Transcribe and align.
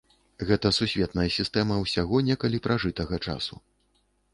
Гэта 0.51 0.71
сусветная 0.77 1.27
сістэма 1.37 1.79
ўсяго 1.85 2.25
некалі 2.33 2.57
пражытага 2.67 3.15
часу. 3.31 3.67